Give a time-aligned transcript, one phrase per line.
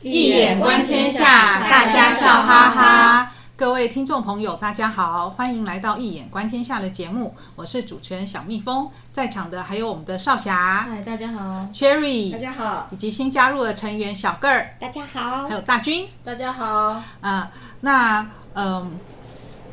[0.00, 3.32] 易眼观天下，大家笑哈哈。
[3.56, 16.64] 各位听众朋友，大家好，欢迎来到《一眼观天下》的节目，我是主持人小蜜蜂，在场的还有我们的少侠，嗨，大家好，Cherry，大家好，以及新加入的成员小个儿，大家好，还有大军，大家好。
[16.66, 18.20] 啊、呃，那
[18.54, 18.90] 嗯、呃，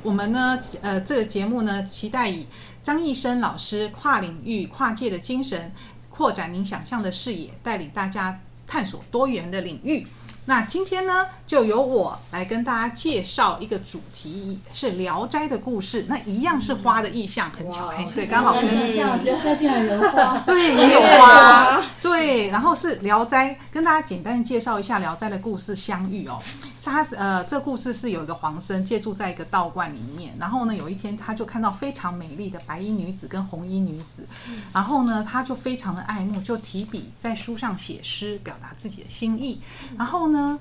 [0.02, 2.48] 我们呢，呃，这个节目呢，期待以
[2.82, 5.72] 张易生老师跨领域、跨界的精神，
[6.10, 10.06] 扩展您想象的视野，带领大家探索多元的领域。
[10.48, 16.06] 那今天呢，就由我来跟大家介绍一个主题，是《聊斋》的故事。
[16.08, 18.64] 那一样是花的意象，很巧，哎，对，刚好跟
[19.24, 22.50] 《聊斋》竟然有花， 对， 也有花，对。
[22.50, 26.40] 然后是《聊斋》，跟大家简单介绍一下《聊斋》的故事相遇哦。
[26.86, 34.26] 他呃，这故事是有一个黄生借住在一个道观里面，然后呢，有一天他就看到非常美丽的白衣女子跟红衣女子，
[34.72, 39.62] 然后呢，他就非常的爱慕，就提笔在书上写诗，表达自己的心意，
[39.98, 40.60] 然后呢。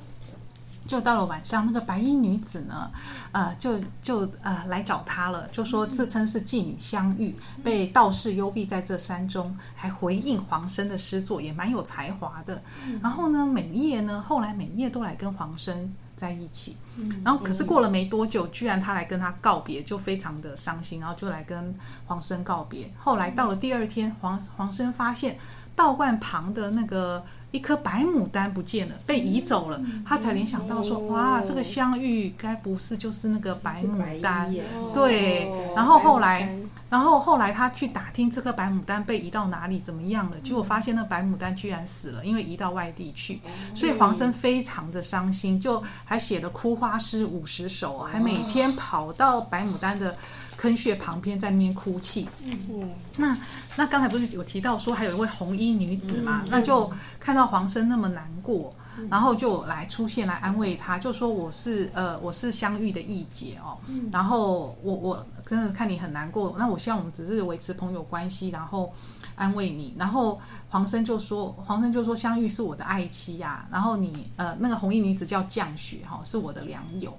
[0.86, 2.90] 就到了晚上，那个白衣女子呢，
[3.32, 12.62] 呃，就就呃来找他了，就说自称是妓女相遇，被道士幽闭在这山中，还回应黄生的诗作，也蛮有才华的。
[13.02, 16.76] 然后呢，每夜呢，后来每夜都来跟黄生在一起。
[17.24, 21.74] 然后可是过了没多久，居然他来跟他告别，就非常的伤心，然后就来跟
[22.06, 22.90] 黄生告别。
[22.98, 25.38] 后来到了第二天，黄黄生发现
[25.74, 27.24] 道观旁的那个。
[27.54, 34.52] 一颗白牡丹不见了，被移走了，他才联想到说：“哇，这个相遇该不是就是那个白牡丹？”
[34.92, 35.48] 对。
[35.76, 36.52] 然后后来，
[36.94, 40.38] 然后后来他去打听这颗白牡丹被移到哪里，怎么样了？
[40.42, 43.40] 结果发现那白牡丹居然死了，因为移到外地去。
[43.74, 50.14] 所以黄生非常的伤心，就还写了哭花诗五十首，还每天跑到白牡丹的
[50.56, 52.28] 坑穴旁边在那边哭泣。
[52.42, 53.36] 嗯那
[53.76, 56.42] 那刚才不是有提到说还有一位红衣女子嘛？
[56.48, 57.44] 那就看到。
[57.54, 58.74] 黄生那么难过，
[59.10, 63.78] 然后就来出现来安慰他，就说我是呃我是相遇的义姐哦，
[64.12, 68.92] 然后我我真的是看你很难过，那我希望我们只是维持朋友关系，然后
[69.36, 69.94] 安慰你。
[69.98, 77.16] 然后黄生就说黄生就说相遇是我的爱妻呀、啊，然后你呃那个红衣女子叫降雪哈、哦，是我的良友。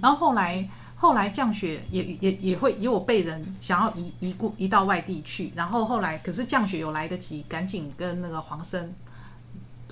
[0.00, 8.92] 然后后来后来降雪也也也会也有被人想要移移过移到外地去，然后后来可是降雪有来得及，赶紧跟那个黄生。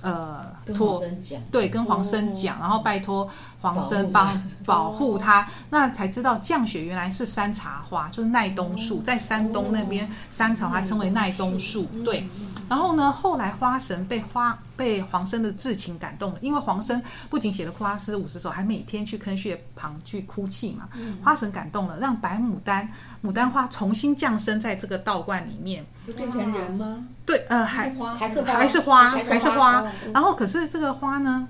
[0.03, 1.01] 呃，托
[1.49, 3.27] 对，跟黄生讲，然后拜托
[3.61, 4.29] 黄生帮
[4.65, 12.27] 保护他，那才知道降雪原来是山茶花，就是耐冬树，在山东那边山茶花称为耐冬树，对。
[12.69, 20.89] 然后呢，后来花神被花被黄生的至情感动了，因为黄生不仅写了哭花诗五十首，还每天去坑穴旁去哭泣嘛。
[21.23, 22.89] 花神感动了，让白牡丹
[23.23, 25.85] 牡丹花重新降生在这个道观里面，
[26.15, 27.05] 变成人吗？
[27.25, 29.85] 对，呃，还还是还是花，还是花。
[30.13, 31.47] 然后可是这个花呢，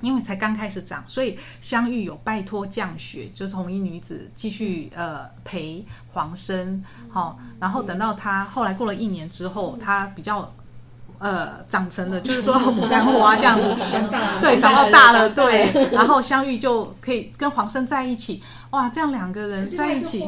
[0.00, 10.52] 因为才刚开始长，所以相遇有拜托降雪，就是红衣女子继续呃陪黄生，好、哦，然后等到他后来过了一年之后，他比较。
[11.18, 13.74] 呃，长成了， 就是说牡丹花这样子，
[14.40, 20.22] 对，长到大了，对，然后相遇就可以跟黄生在一起，哇，这样两个人在一起，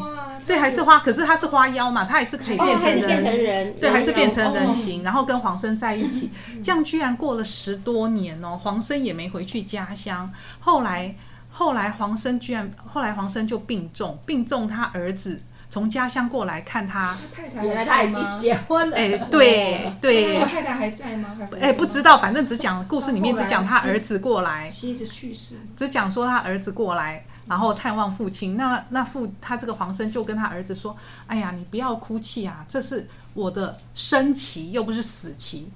[0.47, 2.91] 对，还是花，可是他是花妖嘛，他也是可以变成
[3.37, 6.31] 人，对，还是变成人形，然后跟黄生在一起，
[6.65, 11.15] 这样居然过了十多年哦，黄生也没回去家乡，后来
[11.51, 15.39] 后来黄生居然，后来黄生就病重，病重他儿子。
[15.71, 18.97] 从家乡过来看他，太太原来他已经结婚了。
[18.97, 21.37] 哎，对对，太太还在吗？
[21.61, 28.57] 哎，不知道，反正只讲故事里面只讲他儿子过来，妻子去世，只讲说他儿子过来，然后探望父亲。
[28.57, 30.97] 那那父他这个黄生就跟他儿子说
[31.29, 35.71] ：“哎呀，你不要哭泣啊，这是我的生期，又不是死期。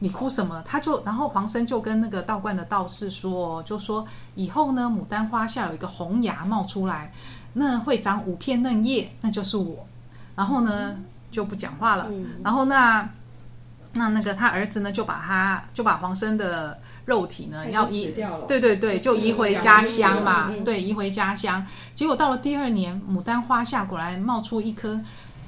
[0.00, 7.10] 你哭什么？”他就然后黄生就跟那个道观的道士说：“就说以后呢，牡丹花下有一个红芽冒出来。”
[7.54, 9.86] 那会长五片嫩叶，那就是我。
[10.34, 10.96] 然后呢，
[11.30, 12.08] 就不讲话了。
[12.42, 13.08] 然后那
[13.94, 18.14] 那那个他儿子呢，就把他就把黄生的肉体呢要移，
[18.48, 20.50] 对对对，就移回家乡嘛。
[20.64, 21.66] 对，移回家乡。
[21.94, 24.98] 结果到了第二年，牡丹花下果然冒出一颗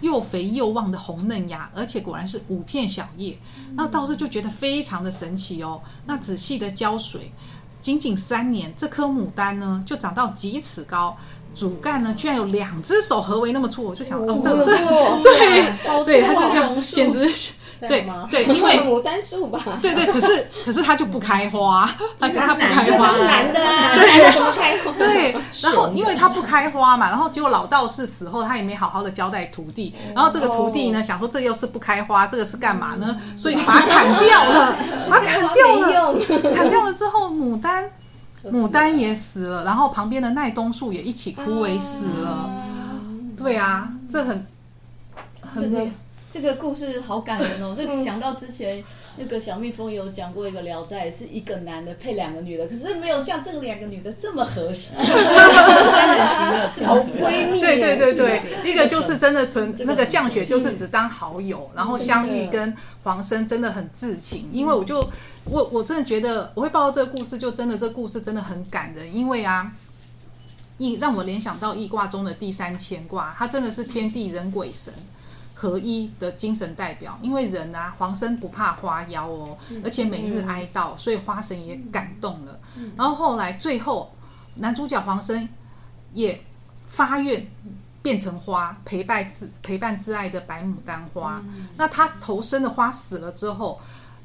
[0.03, 3.39] 又肥又旺的红嫩芽，而且果然是五片小叶。
[3.77, 5.81] 那道士就觉得非常的神奇哦。
[6.05, 7.33] 那仔细的浇水，
[7.81, 11.17] 仅仅三年，这颗牡丹呢就长到几尺高。
[11.55, 14.77] 主干呢，居然有两只手合围那么粗，我就想，哦，这这
[15.23, 24.93] 对对，他就这样，简直是对对，因为牡丹树吧，对对，可是可是它就不开花， 它它不开花，男的啊，对，怎么开花？
[24.97, 33.15] 对，然后因为它不开花嘛，然后结果老道士死后，他也没好好的交代徒弟，然后这个徒弟呢，想说这又是不开花，这个是干嘛呢？
[33.37, 34.77] 所以就把它砍掉了，
[35.11, 36.15] 把它砍掉了，
[36.55, 37.61] 砍掉了之后，牡
[38.53, 42.51] 牡丹也死了，然后旁边的奈冬树也一起枯萎死了。
[43.37, 44.47] 对啊，这很
[45.41, 45.91] 很这个
[46.31, 47.75] 这个故事好感人哦。
[47.77, 48.83] 这个想到之前
[49.17, 57.61] 那个小蜜蜂有讲过一个《聊斋》，是一个男的配两个女的，可是没有像这两个女的这么和谐， 三人行的好闺蜜。
[57.61, 64.51] 对对对对，一个就是真的纯那个降雪，就是只当好友，然后相遇跟黄生真的很至情。
[64.53, 64.99] 因为我就
[65.45, 69.73] 我我真的觉得我会报到这个故事，就真的这故事真的很感人，因为啊。
[70.77, 74.93] 易让我联想到易卦中的第三乾卦，它真的是天地人鬼神
[75.65, 77.19] 合一的精神代表。
[77.23, 82.61] 因为人啊，黄生不怕花妖哦，而且每日哀悼，所以花神也感动了。
[82.95, 84.13] 然后后来最后
[84.57, 85.49] 男主角黄生
[86.13, 86.39] 也
[86.89, 87.51] 发愿
[88.03, 91.43] 变成花，陪伴挚陪伴挚爱的白牡丹花。
[91.79, 93.81] 那他投生的花死了之后，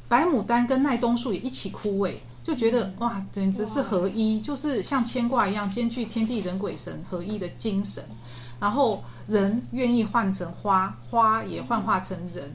[0.10, 2.16] 白牡丹跟奈冬树也一起枯萎。
[2.42, 8.04] 就觉得哇，简直是合一，就是像牵挂一样，兼具天地人鬼神合一的精神。
[8.60, 12.52] 然后人愿意换成花，花也幻化成人，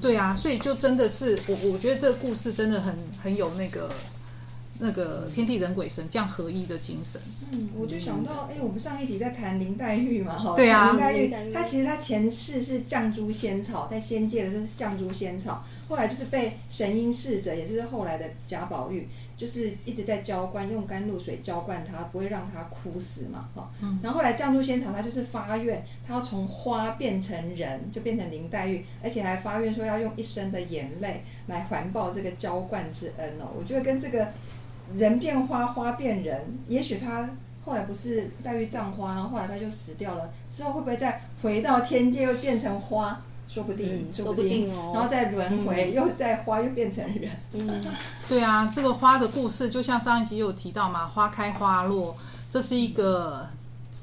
[0.00, 3.90] 对啊，所以就真的是我，我觉得这个故事真的很很有那个
[4.78, 7.20] 那个天地人鬼神这样合一的精神。
[7.52, 19.08] 嗯，我就想到，哎，我们上一集在谈林黛玉嘛，哈，对啊，林黛玉，她其实她前世是绛珠仙草，在仙界的是绛珠仙草，后来就是被神瑛侍者，也就是后来的贾宝玉。
[19.36, 23.98] 就是一直在浇灌，用甘露水浇灌她，不会让她枯死嘛，哈、嗯。
[24.00, 33.50] 然后后来绛珠仙草，她就是发愿，她要从花变成人，就变成林黛玉，而且还发愿说要用一生的眼泪来环抱这个浇灌之恩哦。
[33.58, 34.28] 我觉得跟这个
[34.94, 37.30] 人变花，花变人，也许他
[37.64, 43.20] 后来不是黛玉葬花，然后后来他就死掉了，之后会不会再回到天界又变成花？
[43.48, 47.30] 说不定，说不定哦，然后再轮回，又再花，又变成人。
[47.52, 47.82] 嗯，
[48.28, 52.16] 对啊，这个花的故事，就像上一集有提到嘛，花开花落，
[52.50, 53.46] 这是一个。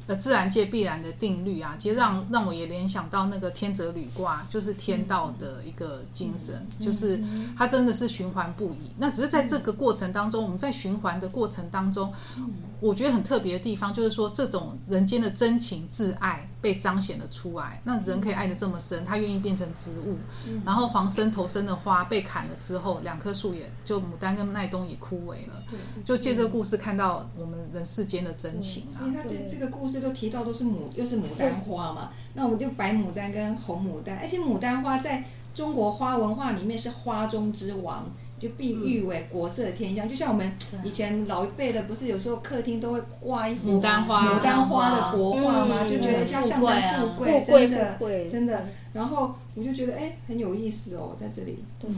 [0.08, 7.22] 呃，自然界必然的定律啊，其实让让我也联想到那个天泽履卦，就是天道的一个精神，嗯、就是
[7.58, 8.92] 它真的是循环不已。
[8.98, 12.12] 那只是在这个过程当中，我们在循环的过程当中，
[12.80, 17.82] 我觉得很特别的地方，就是说这种人间的真情挚爱被彰显了出来。
[17.84, 20.18] 那人可以爱得这么深，他愿意变成植物，
[20.64, 25.64] 然后黄生头生的花被砍了之后，两棵树也就牡丹跟奈冬也枯萎了。
[26.06, 29.02] 就借这个故事看到我们人世间的真情啊。
[29.06, 38.06] 因为他这这个故事都提到都是牡，又是牡丹花嘛，那我们就白牡丹跟红牡丹，而且牡丹花在中国花文化里面是花中之王，
[38.42, 40.10] 就被誉为国色天香。
[40.10, 40.52] 就像我们
[40.84, 45.84] 以前老一辈的，不是有时候客厅都会挂一幅牡丹花、牡丹花的国画吗？
[45.88, 47.98] 就觉得像象征富贵，真的
[48.32, 48.66] 真的。
[48.94, 51.96] 然后我就觉得哎，很有意思哦，在这里，嗯。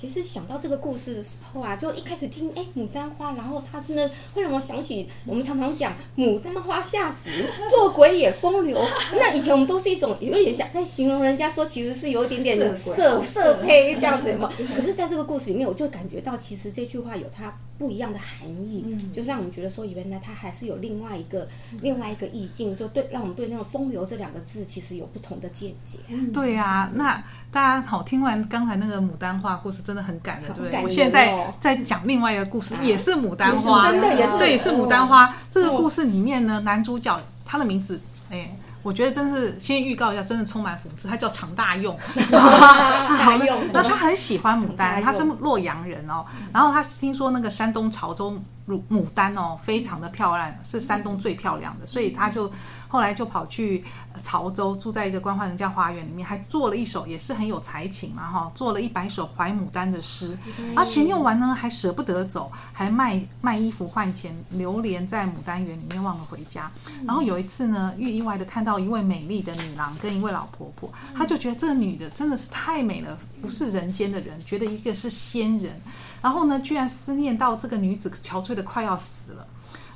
[0.00, 7.28] 其实想到这个故事的时候啊，就一开始听哎牡丹花，然后它真的会让我想起我们常常讲牡丹花下死，
[7.68, 8.80] 做鬼也风流。
[9.14, 14.48] 那以前我们都是一种有点像在形容人家说，其实是有一点点色色胚这样子嘛。
[14.76, 21.48] 可是在这个故事里面，我就感觉到其实这句话有它不一样的含义，嗯、就是让我们觉得说原来它还是有另外一个
[21.80, 25.98] 另外一个意境，就对让我们对那种风流这两个字其实有不同的见解。
[26.34, 27.22] 对啊，那。
[27.50, 30.82] 大家好，听完刚才那个牡丹花故事，真的很感人，对不对？
[30.82, 35.34] 我现在在讲另外一个故事，也是牡丹花，真的也是，对，也是牡丹花。
[35.50, 41.08] 这个故事里面呢，男主角他的名字，哎，我觉得真是先预告一下，真的充满讽刺。
[41.08, 41.96] 他叫常大用，
[42.30, 43.58] 大用。
[43.72, 46.24] 那他很喜欢牡丹，他是洛阳人哦。
[46.52, 48.38] 然后他听说那个山东潮州。
[48.68, 52.50] 牡丹哦，非常的漂亮，是山东最漂亮的，所以他就
[52.86, 53.82] 后来就跑去
[54.22, 60.36] 潮州，住在一个官宦人家花园里面，还做了一首也是很有才情嘛哈，做了一百首怀牡丹的诗，
[60.76, 66.70] 而钱用完呢，还舍不得走，还卖卖衣服换钱，流连在牡丹园里面忘了回家。
[67.06, 75.72] 然后有一次呢，遇意外的看到一位美丽的女郎跟一位老婆婆，他就觉得这个女的真的是太美了，不是人间的人，觉得一个是仙人，
[76.20, 78.57] 然后呢，居然思念到这个女子憔悴。
[78.62, 79.46] 快要死了，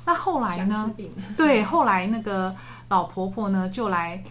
[0.05, 0.93] 那后来呢？
[1.37, 2.53] 对，后来那个
[2.89, 4.21] 老婆婆呢，就来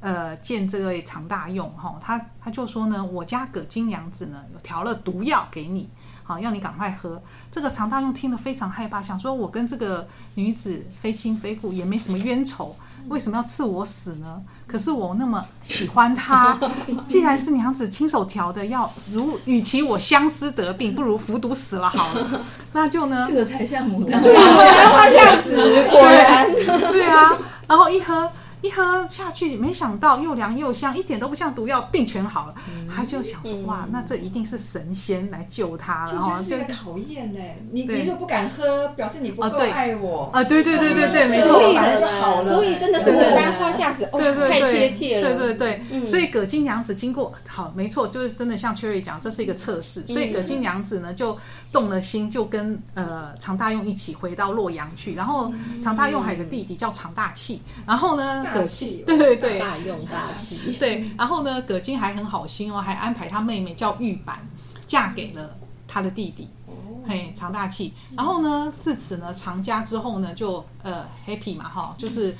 [0.00, 5.88] 呃见这位常大用哈，她她就说呢，我家葛金娘子呢有调了毒药给你。
[6.28, 7.22] 好，要你赶快喝。
[7.50, 12.76] 这个常大用听了非常害怕，想说：我跟这个女子非亲非故，也没什么冤仇，
[13.08, 14.42] 为什么要赐我死呢？
[14.66, 16.60] 可是我那么喜欢她，
[17.06, 22.42] 既然是娘子亲手调的要，如与其我相思得病，不如服毒死了好了。
[22.74, 25.56] 那就呢，这个才像牡丹花下死，
[25.88, 26.52] 果然
[26.92, 27.34] 对啊。
[27.66, 28.30] 然后一喝。
[28.62, 32.54] 一喝下去，没想到又凉又香，一点都不像毒药，病全好了。
[32.76, 37.40] 嗯、他就想说，哇，那这一定是神仙来救他了哈，就是考验呢。
[37.70, 40.42] 你你又不敢喝，表示你不够爱我啊！
[40.44, 41.60] 对对对对对，没错，
[42.00, 42.52] 就好了。
[42.52, 45.36] 所以真的是牡丹花下死，对对太贴切了。
[45.36, 50.06] 对对对，所以葛金娘子经过好，没错，就是真的像 Cherry 讲，这是一个测试。
[50.06, 51.36] 所以葛金娘子呢就
[51.70, 55.14] 动了心，就跟呃常大用一起回到洛阳去。
[55.14, 64.38] 然后常大用还有个弟弟叫常大器，然后呢葛金对对对大用大器 对，然后呢葛金还很好心哦，还安排他妹妹叫玉板
[64.86, 66.48] 嫁给了他的弟弟。
[67.06, 67.94] 嘿，常大器。
[68.14, 72.36] 然后呢，自此呢，常家之后呢，就呃 happy 嘛，哈，就是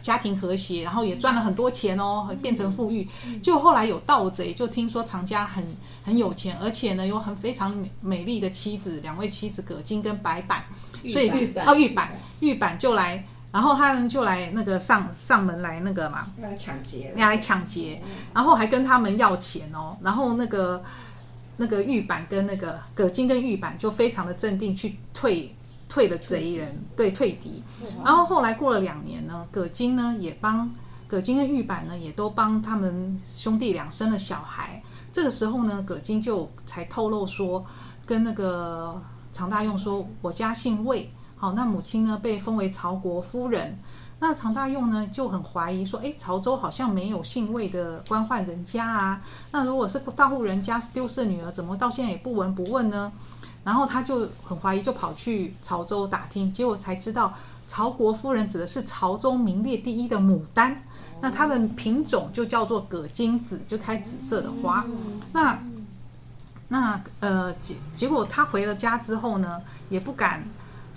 [0.00, 3.06] 家庭和谐，然后也赚了很多钱哦，变成富裕。
[3.42, 5.62] 就后来有盗贼，就听说常家很
[6.02, 10.64] 很有钱，而且呢，有很非常美丽的妻子，两位妻子葛金跟白板，
[11.06, 12.08] 所以就哦玉板
[12.40, 18.00] 玉板就来，然后他们就来那个上上门来那个嘛，要来抢劫，要来抢劫，
[18.34, 20.82] 然后还跟他们要钱哦，然后那个。
[21.60, 25.52] 那个玉板跟那个葛金跟玉板就非常的镇定，去退
[25.88, 27.60] 退了贼人，对，退敌。
[28.04, 30.70] 然后后来过了两年呢，葛金呢也帮
[31.08, 34.80] 葛金跟玉板呢也都帮他们兄弟俩生了小孩。
[35.10, 37.66] 这个时候呢，葛金就才透露说，
[38.06, 39.02] 跟那个
[39.32, 43.78] 常大用说，我家姓魏，好，那母亲呢被封为曹国夫人。
[44.20, 49.22] 那常大用呢就很怀疑说，哎，潮州好像没有姓魏的官宦人家啊。
[49.52, 53.12] 那如果是大户人家丢失女儿，怎么到现在也不闻不问呢？
[53.62, 57.32] 然后他就很怀疑，就跑去潮州打听，结果才知道
[57.68, 60.82] 曹国夫人指的是潮州名列第一的牡丹。
[61.20, 64.84] 那它的品种就叫做葛金子，就开紫色的花。
[65.32, 65.58] 那
[66.68, 70.44] 那呃结结果他回了家之后呢，也不敢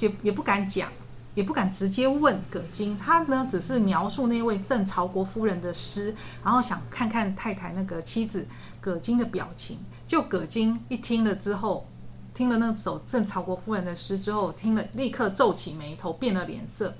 [0.01, 0.89] 也也不敢讲。
[1.33, 8.45] 也不敢直接问葛金，他呢只是描述那位郑朝国夫人的诗，然后想看看太太那个妻子
[8.81, 9.79] 葛金的表情。
[10.05, 11.87] 就葛金一听了之后，
[12.33, 16.93] 听了那首郑朝国夫人的诗之后，听了立刻皱起眉头，变了脸色，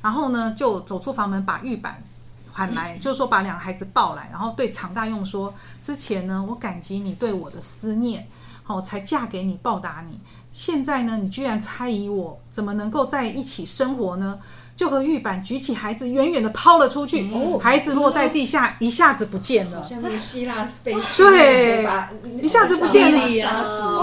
[0.00, 2.02] 然后呢就走出房门，把玉板
[2.50, 8.26] 喊来，就说把两个孩子抱来，然后对常大用说：之前呢我感激你对我的思念。
[8.68, 10.18] 好，才嫁给你报答你。
[10.50, 14.40] 现在呢，你居然猜疑我，怎么能够在一起生活呢？
[14.74, 17.30] 就和玉板举起孩子，远远的抛了出去。
[17.32, 19.84] 哦、孩子落在地下，一下子不见了。
[19.84, 21.88] 像那个希腊悲剧，对，
[22.42, 23.20] 一下子不见了。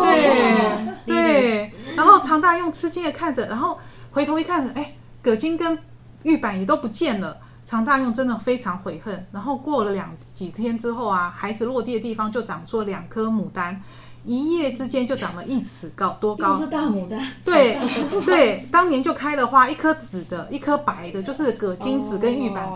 [0.02, 1.74] 对对。
[1.98, 3.78] 然后常大用吃惊的看着，然后
[4.12, 5.78] 回头一看，哎，葛金跟
[6.24, 7.38] 玉板也都不见了。
[7.66, 9.28] 常大用真的非常悔恨。
[9.34, 13.82] 然后过了两几天之后啊，孩子落地的地方就长出了两颗牡丹。
[14.26, 17.20] 一夜之间就长了一尺高多高，是大牡丹。
[17.44, 17.78] 对
[18.26, 22.68] 对，当年就开了花，一颗紫的，一颗白的，就是葛金紫跟玉板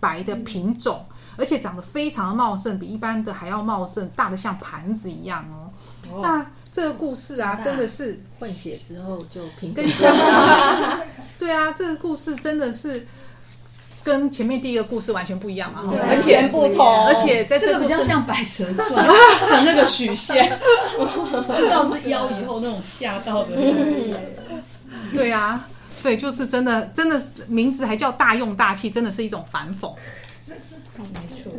[0.00, 1.04] 白的品种，哦、
[1.36, 5.70] 而且长得非常的茂盛，比一般的还要茂盛，大的像盘子一样哦。
[6.10, 10.98] 哦那这个故事啊，真的是混血之后就品种相同。
[11.38, 13.06] 对啊，这个故事真的是。
[14.04, 18.86] 跟前面第一个故事完全不一样嘛，完全不同，而且在这个比较像《白蛇传》
[19.50, 20.44] 的那个许仙，
[21.50, 24.14] 知道是妖以后那种吓到的样子。
[25.12, 25.66] 对啊，
[26.02, 29.90] 对，就是真的，真的名字还叫大用大气，真的是一种反讽。
[30.96, 31.50] 没错。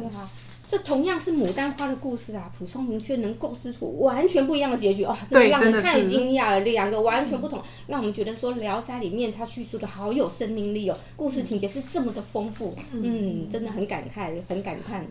[0.76, 6.60] 这同样是牡丹花的故事啊，蒲松龄却能构思出完全不一样的结局哦，真的让人太惊讶了。
[6.60, 15.08] 两个完全不同，让我们觉得说《聊斋》里面它叙述的好有生命力哦，故事情节是这么的丰富，嗯，真的很感慨，很感叹。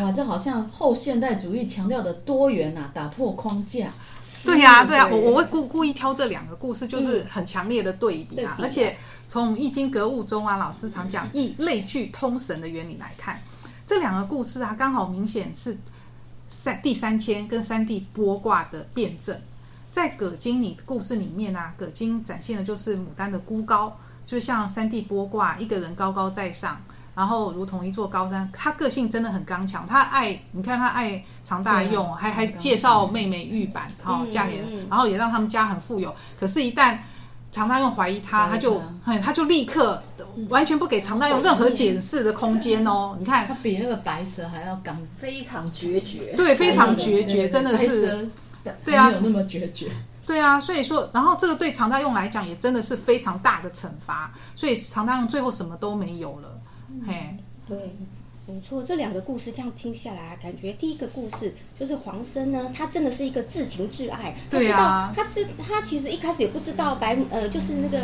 [0.00, 3.92] 哇，这好像后现代主义强调的多元啊，打破框架。
[4.44, 8.96] 对呀、啊，对呀、啊，我我会故故意挑这两个故事，就是很强烈的对比啊，嗯、而且
[9.28, 13.38] 从易经格物中啊，老师常讲易类聚通神的原理来看。
[13.86, 15.78] 这两个故事啊，刚好明显是
[16.48, 19.38] 三地三千跟三地剥卦的辩证。
[19.92, 26.78] 在葛巾里故事里面啊，葛巾展现的就是牡丹的孤高，就像三地剥卦，一个人高高在上，
[27.14, 28.50] 然后如同一座高山。
[28.52, 36.14] 他个性真的很刚强，他爱你看他爱常大用，啊、还还介绍妹妹玉板好、哦、嫁给人，然后也让他们家很富有。
[36.38, 36.98] 可是，一旦
[37.50, 40.02] 常大用怀疑他，他就他就立刻
[40.48, 43.16] 完全不给常大用任何解释的空间哦。
[43.18, 46.32] 你看，他比那个白蛇还要刚，非常决绝。
[46.36, 48.28] 对，非常决绝，真的是。
[48.84, 49.88] 对啊，没有那么决绝。
[50.26, 54.32] 对啊，所以说，然后这个对常大用来讲也真的是非常大的惩罚。
[54.54, 56.56] 所以常大用最后什么都没有了。
[57.06, 57.36] 嘿，
[57.68, 57.96] 对。
[58.48, 64.36] 没错，这两个故事这样听下来，感觉第一个故事就是黄生呢，他真的是一个至情至爱。
[64.48, 67.98] 对啊，他知道他知他其实一开始也不知道白呃，就是那个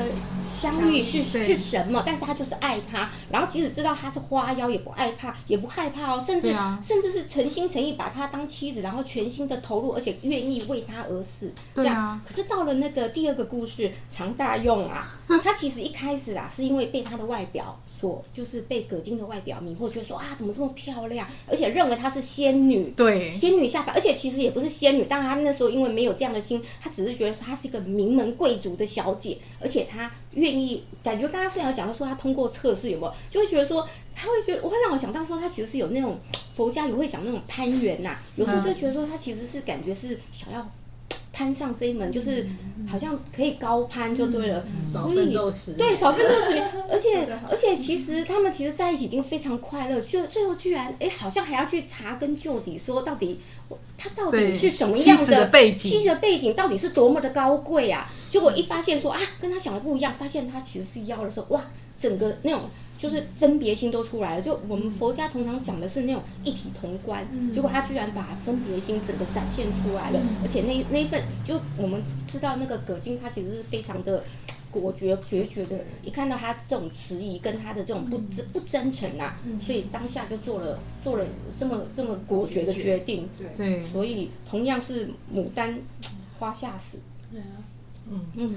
[0.53, 3.09] 相遇是是什么，但是他就是爱他。
[3.31, 11.53] 然后即使知道他是花妖，也不害怕，也不害怕哦，甚至、啊、甚至是诚心诚意把他当妻子，然后全心的投入，而且愿意为他而死。
[11.73, 12.21] 对啊。
[12.27, 20.31] 可是到了那个第二个故事，常大用啊， 他其实一开始啊，是因为被他的外表所，就是被葛金的外表迷惑，就说啊。
[20.35, 21.27] 怎么这么漂亮？
[21.47, 25.07] 而且认为她是仙女，对，仙女下凡，而且其实也不是仙女。
[25.09, 30.85] 但，她那时候因为没有这样的心，她只是觉得说她是一个名门贵族的小姐，而且她愿意。
[31.03, 36.19] 感觉刚刚虽然讲到说她通过测试有没有，就会觉得说，她会觉得，我会让我想到说，她其实是有那种
[36.55, 38.23] 佛家也会讲那种攀缘呐、啊。
[38.37, 40.69] 有时候就觉得说，她其实是感觉是想要。
[41.33, 42.47] 攀上这一门，就是
[42.87, 53.41] 好像可以高攀就对了，少奋斗十年，对，少奋斗十年， 而且而且其实他们其实在一起已经非常快乐，就最后居然哎，好像还要去查根究底，说到底
[53.97, 58.07] 他到底是什么样的，妻子的背景，妻子的背景到底是多么的高贵啊！
[58.31, 61.65] 结果一发现说啊，跟他想的不一样，发现他其实是妖的时候，哇，
[61.99, 62.61] 整个那种。
[63.03, 74.23] 就是分别心都出来了，就我们佛家通常讲的是那种一体同观，结果他居然把分别心整个展现出来了，而且那那一份就我们知道那个葛金他其实是非常的
[74.71, 81.27] 果决决绝的，一看到他这种迟疑跟他的这种不真不真诚啊，所以当下就做了做了
[81.59, 85.77] 这么这么果决的决定，对，所以同样是牡丹
[86.39, 87.01] 花下死，
[87.33, 87.59] 对啊，
[88.09, 88.21] 嗯。
[88.37, 88.49] 嗯。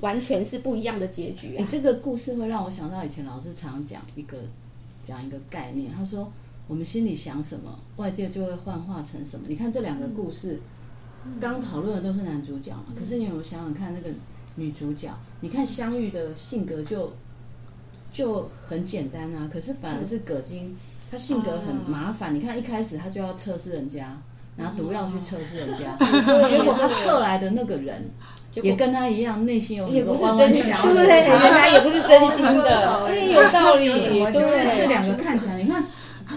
[0.00, 1.58] 完全是不一样的结局、啊。
[1.58, 4.38] 你、欸、这个故事会让我想到以前老师常讲一个
[5.02, 6.30] 讲一个概念，他说
[6.66, 9.46] 我们心里想什么，外界就会幻化成什么。
[9.48, 10.60] 你看这两个故事，
[11.40, 14.10] 刚讨论的都是男主角嘛，可是你有没有想想看那个
[14.54, 15.10] 女主角？
[15.40, 17.12] 你看香玉的性格就
[18.10, 20.76] 就很简单啊，可是反而是葛金，
[21.10, 22.34] 她性格很麻烦。
[22.34, 24.20] 你看一开始她就要测试人家，
[24.56, 25.96] 拿毒药去测试人家，
[26.48, 28.10] 结果他测来的那个人。
[28.54, 33.86] 也跟他一样，内心有很多弯弯曲曲，对，原来也不是真心的，哎，有道理。
[33.88, 35.84] 就是这两个看起来，你看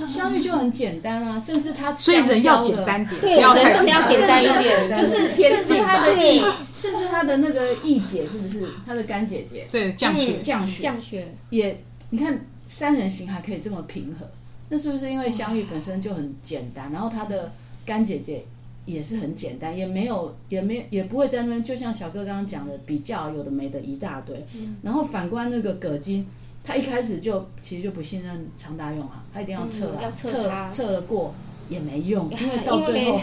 [0.08, 6.42] 相遇就很简单啊，甚至他所以人要简单点，对，人真的要简单一点，就是甚至他的义，
[6.74, 9.68] 甚至他的那个义姐是不是他的干姐姐？
[9.72, 14.30] 对，降雪，降雪，降雪也，你看三人行还可以这么平和，
[14.70, 16.92] 那是不是因为相遇本身就很简单？
[16.92, 17.52] 然后他的
[17.86, 18.44] 干姐姐。
[18.86, 21.64] 也是很简单，也没有，也没，也不会在那边。
[21.64, 24.44] 就像小哥刚刚讲的，比较有的没的一大堆。
[24.56, 26.26] 嗯、然后反观那个葛金，
[26.64, 31.34] 他一开始就其实就不信任常大用啊，他一定要撤啊，测、嗯、测了过
[31.70, 33.22] 也没用，因为到最后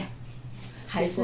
[0.86, 1.22] 还是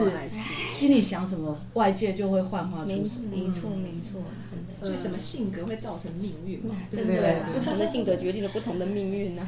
[0.67, 3.31] 心里想什么，外界就会幻化出什么。
[3.31, 4.21] 没错，没错，
[4.51, 4.87] 真的。
[4.87, 6.75] 所以什么性格会造成命运嘛？
[6.93, 9.47] 真的，不同的性格决定了不同的命运呢。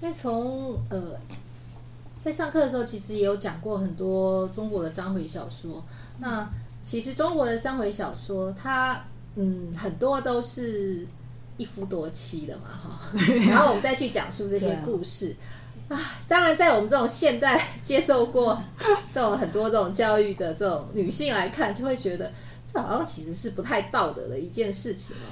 [0.00, 1.18] 因为从呃。
[2.22, 5.84] 在上课的时候，其实也有讲过很多中国的章回小说。
[6.20, 6.48] 那
[6.80, 9.04] 其实中国的章回小说，它
[9.34, 11.04] 嗯很多都是
[11.56, 13.12] 一夫多妻的嘛，哈。
[13.50, 15.34] 然后我们再去讲述这些故事
[15.88, 15.98] 啊。
[16.28, 18.62] 当然，在我们这种现代接受过
[19.10, 22.30] 这种很多这种教育的这种女性来看，就会觉得
[22.64, 25.26] 这好像其实是不太道德的一件事情哦。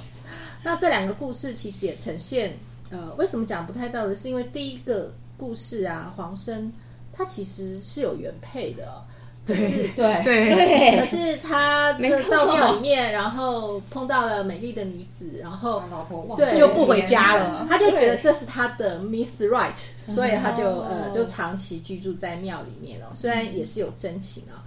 [0.63, 2.57] 那这两个故事其实也呈现
[2.89, 4.13] 呃，为什么讲不太道德？
[4.13, 5.13] 是因为第一个。
[5.37, 6.71] 故事啊，黄生
[7.13, 9.03] 他其实是有原配的，
[9.45, 9.57] 对
[9.95, 10.23] 对。
[10.23, 11.91] 对，可是他
[12.29, 23.11] 到庙里面，然后碰到了美丽的女子，然后老婆对就不回家了，他就觉得这是他的 Miss Right，所以他就呃就长期居住在庙里面了。
[23.13, 24.63] 虽然也是有真情啊，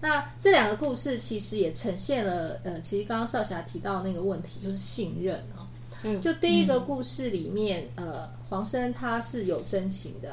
[0.00, 5.62] 那这两个故事其实也呈现了呃，其实刚刚少侠提到那个问题，就是信任啊。
[6.20, 8.32] 就第一个故事里面，呃。
[8.50, 10.30] 黄生他是有真情的，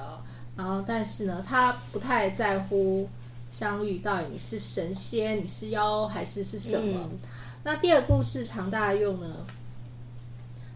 [0.62, 3.10] 然后但是呢，他不太在乎
[3.50, 7.10] 相遇到底你是神仙，你是妖还是是什么。
[7.12, 7.20] 嗯、
[7.64, 9.28] 那第二故事常大用呢，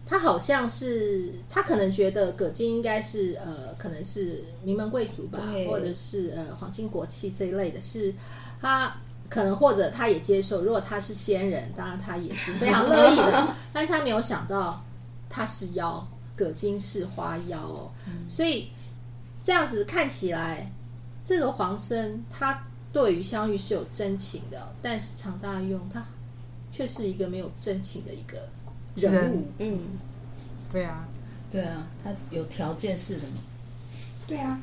[0.04, 8.12] 他好像是他可能觉得葛金应该是呃，可能是名门贵族吧，或者是呃皇亲国戚这一类的，是
[8.60, 8.92] 他
[9.28, 14.82] 可能或者他也接受，如果他是仙人，当然他也是非常乐意的， 但是他没有想到
[15.30, 16.08] 他是妖。
[16.38, 18.68] 葛金是花妖哦，嗯、所以
[19.46, 20.72] 这样子看起来，
[21.24, 26.04] 这个黄生他对于香玉是有真情的，但是常大用他
[26.72, 28.48] 却是一个没有真情的一个
[28.96, 29.14] 人物。
[29.14, 29.78] 人嗯，
[30.72, 31.08] 对啊，
[31.48, 33.34] 对啊，他有条件式的嘛？
[34.26, 34.60] 对啊，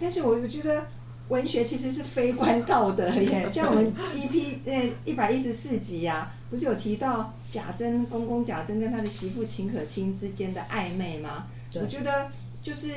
[0.00, 0.84] 但是我我觉得
[1.28, 6.34] 文学其实是非关道德耶， 像我们 EP 呃一百一十四集呀、啊。
[6.50, 11.46] 不是有提到贾珍公公贾珍跟他的媳妇秦可卿之间的暧昧吗？
[11.74, 12.28] 我觉得
[12.62, 12.92] 就是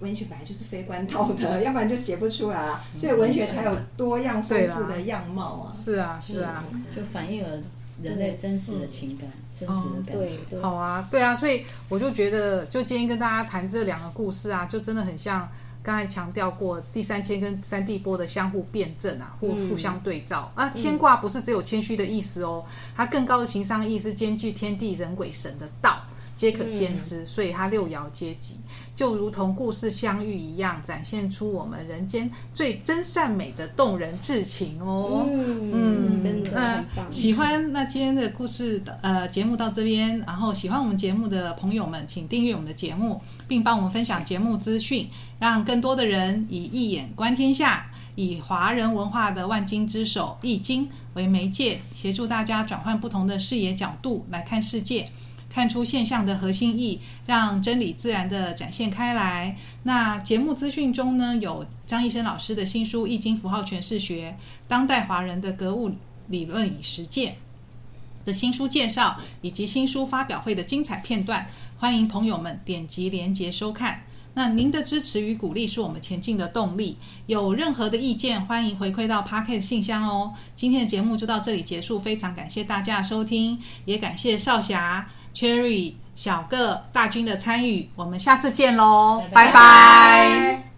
[0.00, 2.80] 文学本来就是非关道的， 要不然就写不出来啊。
[2.98, 5.72] 所以文学才有多样丰富的样貌啊。
[5.72, 7.62] 是啊，是啊，就反映了
[8.02, 10.36] 人类真实的情感、真实的感觉。
[10.50, 15.48] 对，好啊，对啊，所以我就觉得，就今天跟大家谈这两个故事啊，就真的很像。
[15.82, 20.70] 刚才强调过，第三千跟三地波的相互辩证啊，互互相对照、嗯、啊。
[20.70, 22.64] 牵挂不是只有谦虚的意思哦，
[22.96, 26.00] 它更高的情商意是兼具天地人鬼神的道。
[26.34, 28.56] 皆可兼之，嗯、所以它六爻皆吉，
[28.94, 35.26] 就如同故事相遇一样，展现出我们人间最真善美的动人至情哦。
[35.28, 37.10] 嗯，嗯真的那。
[37.10, 55.08] 喜欢那今天的故事的呃节目到这边，然后喜欢我们节目的朋友们，请订阅我们的节目，并帮我们分享节目资讯，让更多的人以一眼观天下，以华人文化的万经之首《易经》为媒介，协助大家转换不同的视野角度来看世界。
[55.54, 59.56] 看出现象的核心意，让真理自然地展现开来。
[59.84, 64.36] 那节目资讯中呢，有张医生老师的新书《易经符号诠释学：
[64.66, 65.92] 当代华人的格物
[66.26, 67.34] 理论与实践》
[68.26, 71.46] 的新书介绍，以及新书发表会的精彩片段。
[71.78, 74.02] 欢迎朋友们点击连结收看。
[74.36, 76.96] 那您的支持与鼓励是我们前进的动力。
[77.26, 80.34] 有任何的意见，欢迎回馈到 Podcast 信箱哦。
[80.56, 85.08] 今天的节目就到这里结束，非常感谢大家的收听，也感谢少侠。
[85.34, 89.52] Cherry、小个、大军的参与，我们下次见喽，拜拜。
[89.52, 90.73] 拜拜。